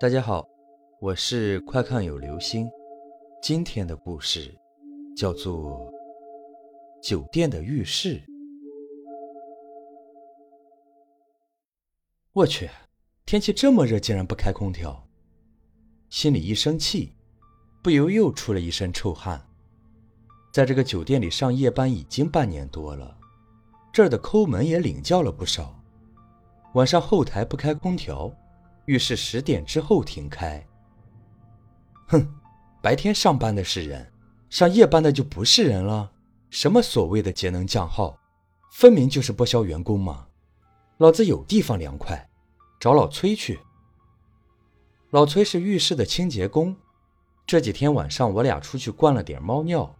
[0.00, 0.48] 大家好，
[1.00, 2.70] 我是快看有流星。
[3.42, 4.56] 今天的故事
[5.16, 5.90] 叫做
[7.02, 8.14] 《酒店的浴室》。
[12.32, 12.70] 我去，
[13.26, 15.04] 天气这么热，竟然不开空调，
[16.10, 17.12] 心里一生气，
[17.82, 19.44] 不由又出了一身臭汗。
[20.52, 23.18] 在这个酒店里上夜班已经半年多了，
[23.92, 25.74] 这儿的抠门也领教了不少。
[26.74, 28.32] 晚上后台不开空调，
[28.88, 30.66] 浴室十点之后停开。
[32.06, 32.26] 哼，
[32.80, 34.10] 白天上班的是人，
[34.48, 36.10] 上夜班的就不是人了。
[36.48, 38.18] 什么所谓的节能降耗，
[38.72, 40.26] 分明就是剥削员工嘛！
[40.96, 42.30] 老子有地方凉快，
[42.80, 43.60] 找老崔去。
[45.10, 46.74] 老崔是浴室的清洁工，
[47.46, 49.94] 这几天晚上我俩出去灌了点猫尿，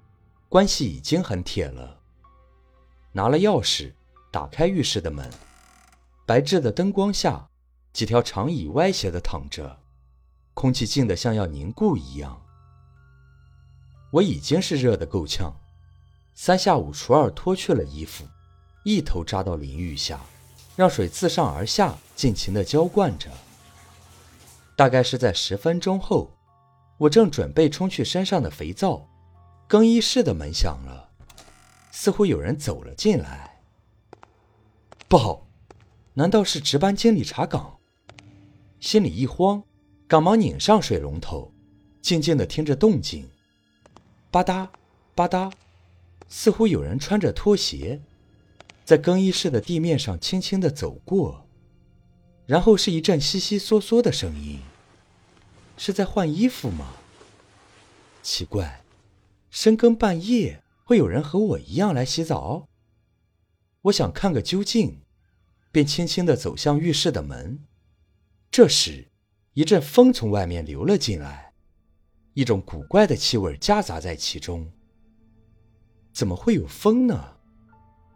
[0.49, 2.01] 关系已经很铁了。
[3.13, 3.93] 拿了钥匙，
[4.33, 5.29] 打开浴室的门。
[6.25, 7.47] 白炽的灯光下，
[7.93, 9.81] 几条长椅歪斜的躺着，
[10.55, 12.41] 空气静得像要凝固一样。
[14.11, 15.55] 我已经是热得够呛，
[16.35, 18.25] 三下五除二脱去了衣服，
[18.85, 20.21] 一头扎到淋浴下，
[20.77, 23.31] 让水自上而下尽情地浇灌着。
[24.77, 26.31] 大概是在十分钟后，
[26.99, 29.09] 我正准备冲去身上的肥皂，
[29.67, 31.11] 更衣室的门响了，
[31.91, 33.61] 似乎有人走了进来。
[35.09, 35.47] 不好！
[36.15, 37.78] 难道是值班经理查岗？
[38.81, 39.63] 心里一慌，
[40.07, 41.53] 赶忙拧上水龙头，
[42.01, 43.29] 静静地听着动静。
[44.31, 44.69] 吧嗒，
[45.15, 45.53] 吧嗒，
[46.29, 48.01] 似乎有人穿着拖鞋，
[48.85, 51.47] 在更衣室的地面上轻轻地走过。
[52.47, 54.61] 然后是一阵悉悉嗦嗦的声音，
[55.77, 56.95] 是在换衣服吗？
[58.23, 58.83] 奇怪，
[59.51, 62.69] 深更半夜会有人和我一样来洗澡？
[63.83, 65.01] 我想看个究竟。
[65.71, 67.61] 便轻轻地走向浴室的门，
[68.59, 69.07] 这时，
[69.55, 71.53] 一阵风从外面流了进来，
[72.35, 74.69] 一种古怪的气味夹杂在其中。
[76.13, 77.37] 怎么会有风呢？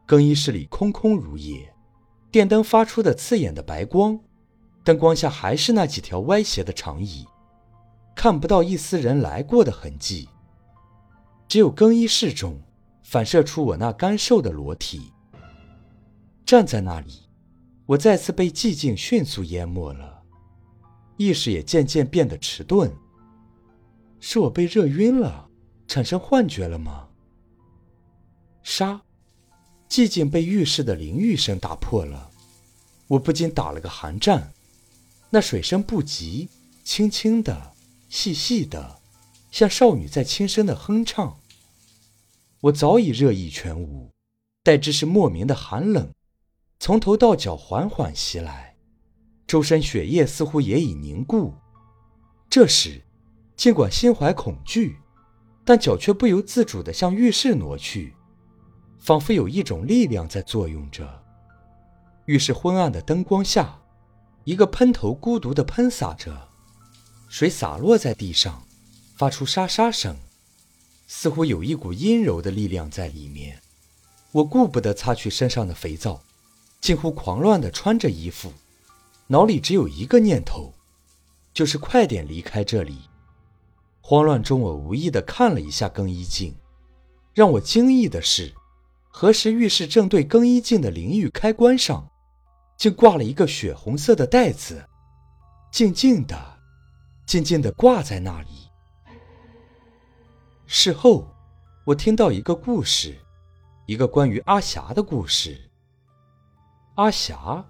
[0.05, 1.73] 更衣室里空空如也，
[2.33, 4.19] 电灯发出的刺眼的白光，
[4.83, 7.25] 灯光下还是那几条歪斜的长椅，
[8.17, 10.29] 看不到一丝人来过的痕迹，
[11.47, 12.61] 只有更衣室中
[13.05, 15.13] 反射出我那干瘦的裸体，
[16.45, 17.29] 站在那里。
[17.87, 20.12] 我再次被寂静迅速淹没了，
[21.23, 22.93] 意识也渐渐变得迟钝。
[24.21, 25.49] 是我被热晕了，
[25.87, 27.09] 产生幻觉了吗？
[28.63, 29.03] 沙，
[29.89, 32.31] 寂静被浴室的淋浴声打破了，
[33.09, 34.53] 我不禁打了个寒战。
[35.31, 36.49] 那水声不急，
[36.85, 37.75] 轻轻的，
[38.09, 39.01] 细细的，
[39.51, 41.39] 像少女在轻声的哼唱。
[42.61, 44.11] 我早已热意全无，
[44.63, 46.13] 代之是莫名的寒冷。
[46.79, 48.72] 从头到脚缓缓袭来，
[49.53, 51.53] 周身血液似乎也已凝固。
[52.49, 53.03] 这时，
[53.55, 54.97] 尽管心怀恐惧，
[55.63, 58.15] 但脚却不由自主地向浴室挪去，
[58.99, 61.23] 仿佛有一种力量在作用着。
[62.25, 63.79] 浴室昏暗的灯光下，
[64.45, 66.49] 一个喷头孤独地喷洒着，
[67.29, 68.67] 水洒落在地上，
[69.19, 70.17] 发出沙沙声，
[71.07, 73.61] 似乎有一股阴柔的力量在里面。
[74.31, 76.23] 我顾不得擦去身上的肥皂。
[76.81, 78.51] 近乎狂乱地穿着衣服，
[79.29, 80.75] 脑里只有一个念头，
[81.55, 83.09] 就是快点离开这里。
[84.01, 86.55] 慌乱中，我无意地看了一下更衣镜，
[87.33, 88.53] 让我惊异的是，
[89.09, 92.11] 何时浴室正对更衣镜的淋浴开关上，
[92.77, 94.85] 竟挂了一个血红色的袋子，
[95.71, 96.59] 静静的、
[97.27, 98.49] 静静的挂在那里。
[100.67, 101.27] 事后，
[101.85, 103.17] 我听到一个故事，
[103.87, 105.71] 一个关于阿霞的故事。
[106.97, 107.65] 阿霞，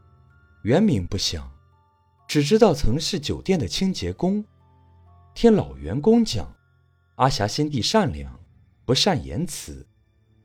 [0.63, 1.51] 原名不详，
[2.29, 4.45] 只知道曾是酒店的清洁工。
[5.35, 6.55] 听老员工讲，
[7.17, 8.39] 阿霞心地善良，
[8.85, 9.85] 不善言辞，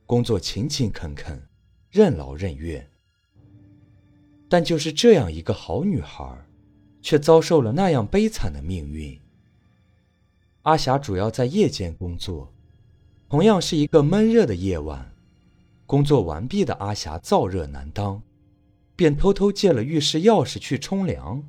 [0.06, 1.40] 工作勤勤恳恳，
[1.88, 2.84] 任劳任怨。
[4.48, 6.36] 但就是这样一个好女孩，
[7.00, 9.16] 却遭受了那样悲惨的命运。
[10.62, 12.52] 阿霞主要在夜间工作，
[13.28, 15.14] 同样是一个闷热的夜晚，
[15.86, 18.20] 工作完毕的阿霞燥热难当。
[18.98, 21.48] 便偷偷借了浴室钥匙去冲凉，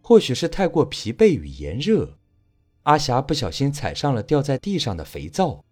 [0.00, 2.16] 或许是太过疲惫与炎热，
[2.84, 5.62] 阿霞不小心踩上了掉在地上的肥皂，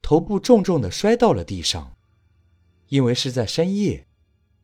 [0.00, 1.96] 头部重重的摔到了地上。
[2.86, 4.06] 因为是在深夜，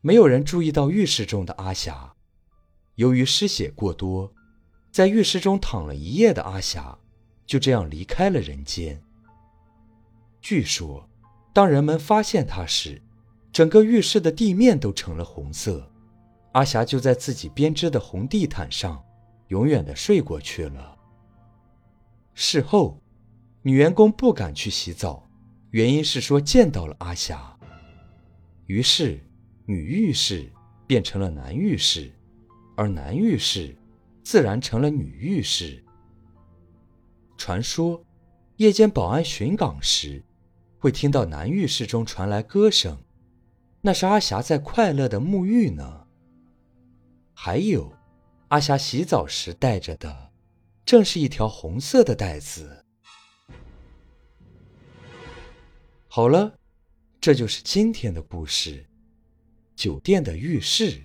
[0.00, 2.14] 没有人注意到浴室中的阿霞。
[2.94, 4.32] 由于失血过多，
[4.92, 6.96] 在浴室中躺了一夜的阿霞，
[7.44, 9.02] 就这样离开了人间。
[10.40, 11.08] 据说，
[11.52, 13.02] 当人们发现她时，
[13.56, 15.90] 整个浴室的地面都成了红色，
[16.52, 19.02] 阿霞就在自己编织的红地毯上，
[19.48, 20.94] 永远的睡过去了。
[22.34, 23.00] 事后，
[23.62, 25.26] 女员工不敢去洗澡，
[25.70, 27.58] 原因是说见到了阿霞。
[28.66, 29.18] 于是，
[29.64, 30.52] 女浴室
[30.86, 32.12] 变成了男浴室，
[32.76, 33.74] 而男浴室
[34.22, 35.82] 自然成了女浴室。
[37.38, 38.04] 传说，
[38.56, 40.22] 夜间保安巡岗时，
[40.78, 42.98] 会听到男浴室中传来歌声，
[43.86, 46.08] 那是阿霞在快乐的沐浴呢。
[47.32, 47.92] 还有，
[48.48, 50.32] 阿霞洗澡时带着的，
[50.84, 52.84] 正是一条红色的带子。
[56.08, 56.58] 好了，
[57.20, 58.84] 这就是今天的故事——
[59.76, 61.04] 酒店的浴室。